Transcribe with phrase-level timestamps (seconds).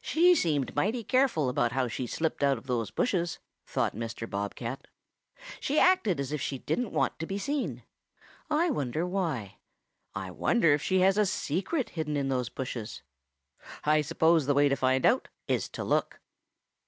[0.00, 4.30] "'She seemed mighty careful about how she slipped out of those bushes,' thought Mr.
[4.30, 4.86] Bob cat.
[5.58, 7.82] 'She acted as if she didn't want to be seen.
[8.48, 9.56] I wonder why.
[10.14, 13.02] I wonder if she has a secret hidden in those bushes.
[13.82, 16.20] I suppose the way to find out is to look.'